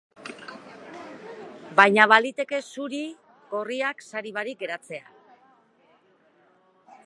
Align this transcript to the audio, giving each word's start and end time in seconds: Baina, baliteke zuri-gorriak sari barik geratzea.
Baina, 1.79 2.07
baliteke 2.13 2.61
zuri-gorriak 2.75 4.01
sari 4.07 4.33
barik 4.39 4.63
geratzea. 4.63 5.15